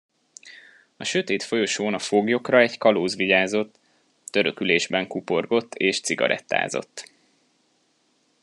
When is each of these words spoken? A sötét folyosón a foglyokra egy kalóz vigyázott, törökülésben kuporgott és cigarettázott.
A 0.97 1.03
sötét 1.03 1.43
folyosón 1.43 1.93
a 1.93 1.99
foglyokra 1.99 2.59
egy 2.59 2.77
kalóz 2.77 3.15
vigyázott, 3.15 3.79
törökülésben 4.25 5.07
kuporgott 5.07 5.73
és 5.75 6.01
cigarettázott. 6.01 7.11